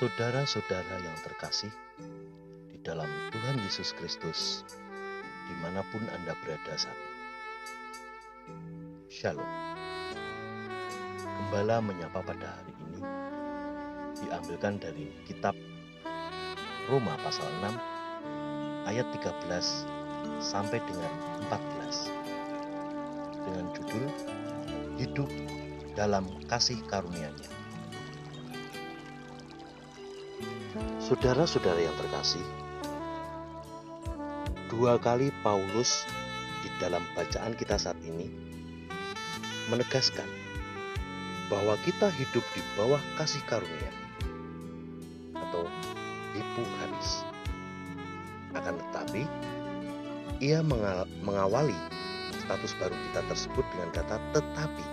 Saudara-saudara 0.00 0.96
yang 0.96 1.18
terkasih, 1.20 1.68
di 2.72 2.80
dalam 2.80 3.04
Tuhan 3.36 3.60
Yesus 3.60 3.92
Kristus, 3.92 4.64
di 5.44 5.54
mana 5.60 5.84
pun 5.92 6.00
Anda 6.16 6.32
berada 6.40 6.72
saat 6.72 6.96
ini. 6.96 7.09
Shalom. 9.20 9.44
Gembala 11.20 11.84
menyapa 11.84 12.24
pada 12.24 12.56
hari 12.56 12.72
ini 12.72 13.04
diambilkan 14.16 14.80
dari 14.80 15.12
kitab 15.28 15.52
Roma 16.88 17.20
pasal 17.20 17.44
6 17.60 18.88
ayat 18.88 19.04
13 19.12 20.40
sampai 20.40 20.80
dengan 20.88 21.12
14 21.52 23.44
dengan 23.44 23.68
judul 23.76 24.04
Hidup 24.96 25.28
dalam 25.92 26.24
kasih 26.48 26.80
karunia-Nya. 26.88 27.52
Saudara-saudara 30.96 31.76
yang 31.76 31.96
terkasih, 32.00 32.46
dua 34.72 34.96
kali 34.96 35.28
Paulus 35.44 36.08
di 36.64 36.72
dalam 36.80 37.04
bacaan 37.12 37.52
kita 37.52 37.76
saat 37.76 38.00
ini 38.00 38.49
menegaskan 39.70 40.26
bahwa 41.46 41.78
kita 41.86 42.10
hidup 42.14 42.42
di 42.54 42.62
bawah 42.74 42.98
kasih 43.18 43.42
karunia 43.46 43.92
atau 45.34 45.66
hipukaris. 46.34 47.22
Akan 48.54 48.74
tetapi, 48.78 49.22
ia 50.42 50.58
mengawali 51.22 51.78
status 52.34 52.74
baru 52.82 52.94
kita 53.10 53.22
tersebut 53.30 53.62
dengan 53.74 53.90
kata 53.94 54.16
tetapi. 54.34 54.86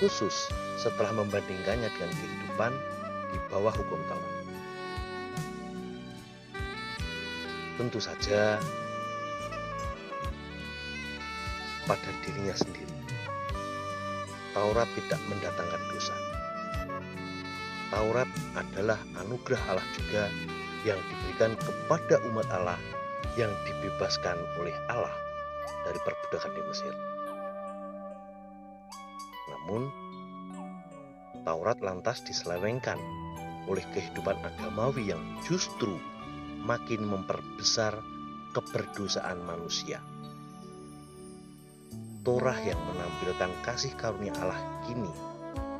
Khusus 0.00 0.48
setelah 0.80 1.12
membandingkannya 1.12 1.88
dengan 1.92 2.12
kehidupan 2.12 2.72
di 3.32 3.38
bawah 3.52 3.72
hukum 3.72 4.00
Taurat. 4.08 4.36
Tentu 7.76 8.00
saja 8.00 8.60
pada 11.90 12.10
dirinya 12.22 12.54
sendiri. 12.54 12.94
Taurat 14.54 14.86
tidak 14.94 15.18
mendatangkan 15.26 15.82
dosa. 15.90 16.14
Taurat 17.90 18.30
adalah 18.54 19.02
anugerah 19.18 19.58
Allah 19.66 19.88
juga 19.98 20.30
yang 20.86 21.02
diberikan 21.10 21.58
kepada 21.58 22.22
umat 22.30 22.46
Allah 22.54 22.78
yang 23.34 23.50
dibebaskan 23.66 24.38
oleh 24.62 24.74
Allah 24.86 25.10
dari 25.82 25.98
perbudakan 26.06 26.52
di 26.54 26.62
Mesir. 26.70 26.94
Namun, 29.50 29.90
Taurat 31.42 31.82
lantas 31.82 32.22
diselewengkan 32.22 33.02
oleh 33.66 33.82
kehidupan 33.90 34.38
agamawi 34.46 35.10
yang 35.10 35.22
justru 35.42 35.98
makin 36.62 37.02
memperbesar 37.02 37.98
keberdosaan 38.54 39.42
manusia. 39.42 39.98
Torah 42.20 42.56
yang 42.60 42.76
menampilkan 42.84 43.48
kasih 43.64 43.96
karunia 43.96 44.36
Allah 44.44 44.60
kini 44.84 45.08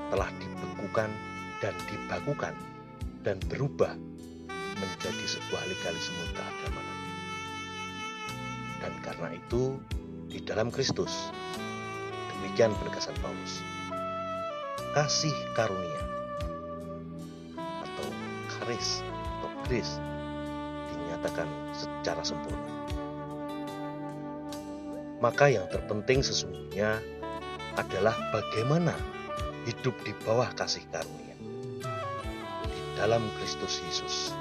telah 0.09 0.33
dibekukan 0.41 1.13
dan 1.61 1.77
dibakukan 1.85 2.57
dan 3.21 3.37
berubah 3.53 3.93
menjadi 4.81 5.25
sebuah 5.29 5.63
legalisme 5.69 6.25
keagamaan. 6.33 6.99
Dan 8.81 8.93
karena 9.05 9.29
itu, 9.37 9.77
di 10.33 10.41
dalam 10.41 10.73
Kristus, 10.73 11.29
demikian 12.33 12.73
penegasan 12.81 13.13
Paulus 13.21 13.61
kasih 14.97 15.37
karunia 15.53 16.03
atau 17.85 18.09
karis 18.49 19.05
atau 19.05 19.51
grace 19.69 20.01
dinyatakan 20.89 21.47
secara 21.77 22.25
sempurna. 22.25 23.00
Maka 25.21 25.53
yang 25.53 25.69
terpenting 25.69 26.25
sesungguhnya 26.25 26.97
adalah 27.77 28.17
bagaimana 28.33 28.97
hidup 29.69 29.93
di 30.01 30.17
bawah 30.25 30.49
kasih 30.57 30.81
karunia 30.89 31.37
di 32.65 32.81
dalam 32.97 33.29
Kristus 33.37 33.85
Yesus. 33.85 34.33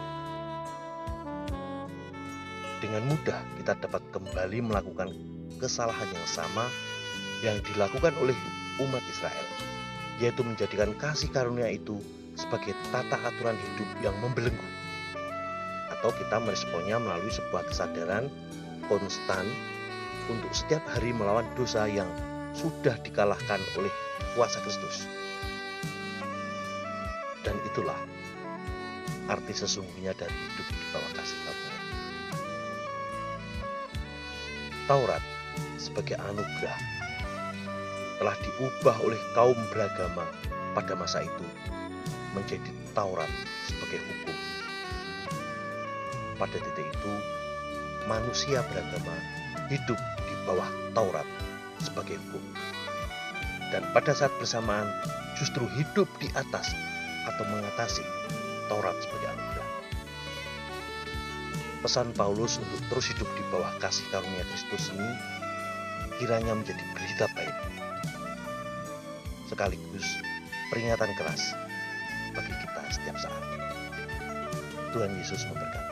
Dengan 2.79 3.11
mudah 3.11 3.43
kita 3.59 3.75
dapat 3.75 3.99
kembali 4.15 4.63
melakukan 4.63 5.11
kesalahan 5.59 6.07
yang 6.07 6.27
sama 6.31 6.71
yang 7.43 7.59
dilakukan 7.67 8.15
oleh 8.23 8.35
umat 8.79 9.03
Israel 9.11 9.47
yaitu 10.23 10.43
menjadikan 10.43 10.95
kasih 10.95 11.27
karunia 11.31 11.67
itu 11.67 11.99
sebagai 12.39 12.71
tata 12.91 13.19
aturan 13.19 13.55
hidup 13.55 13.89
yang 13.99 14.15
membelenggu. 14.23 14.67
Atau 15.91 16.15
kita 16.15 16.39
meresponnya 16.39 16.95
melalui 16.99 17.31
sebuah 17.31 17.67
kesadaran 17.67 18.31
konstan 18.87 19.43
untuk 20.29 20.53
setiap 20.53 20.85
hari 20.85 21.11
melawan 21.11 21.45
dosa 21.57 21.89
yang 21.89 22.07
sudah 22.53 22.95
dikalahkan 23.01 23.61
oleh 23.77 23.91
kuasa 24.37 24.61
Kristus. 24.61 25.09
Dan 27.41 27.57
itulah 27.65 27.97
arti 29.29 29.53
sesungguhnya 29.53 30.13
dari 30.17 30.33
hidup 30.33 30.67
di 30.69 30.85
bawah 30.93 31.11
kasih 31.17 31.37
karunia. 31.45 31.77
Taurat 34.89 35.23
sebagai 35.77 36.17
anugerah 36.17 36.79
telah 38.19 38.35
diubah 38.43 38.97
oleh 39.05 39.21
kaum 39.37 39.57
beragama 39.71 40.25
pada 40.75 40.93
masa 40.97 41.23
itu 41.23 41.47
menjadi 42.35 42.69
Taurat 42.97 43.29
sebagai 43.69 44.01
hukum. 44.01 44.37
Pada 46.35 46.57
titik 46.57 46.87
itu, 46.89 47.13
manusia 48.09 48.65
beragama 48.71 49.38
hidup 49.69 49.99
di 49.99 50.35
bawah 50.45 50.69
Taurat 50.97 51.27
sebagai 51.81 52.17
hukum. 52.27 52.43
Dan 53.69 53.85
pada 53.93 54.11
saat 54.17 54.33
bersamaan 54.41 54.89
justru 55.37 55.65
hidup 55.77 56.09
di 56.17 56.27
atas 56.33 56.73
atau 57.29 57.43
mengatasi 57.47 58.01
Taurat 58.67 58.97
sebagai 58.97 59.29
anugerah. 59.29 59.69
Pesan 61.79 62.11
Paulus 62.17 62.59
untuk 62.59 62.81
terus 62.91 63.07
hidup 63.13 63.29
di 63.39 63.43
bawah 63.53 63.71
kasih 63.79 64.03
karunia 64.11 64.43
Kristus 64.51 64.91
ini 64.91 65.11
kiranya 66.19 66.51
menjadi 66.51 66.83
berita 66.91 67.25
baik 67.31 67.55
sekaligus 69.49 70.05
peringatan 70.69 71.09
keras 71.17 71.57
bagi 72.37 72.53
kita 72.53 72.81
setiap 72.93 73.17
saat. 73.17 73.43
Tuhan 74.93 75.17
Yesus 75.17 75.45
memberkati. 75.49 75.88